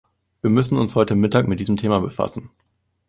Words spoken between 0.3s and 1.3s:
Wir müssen uns heute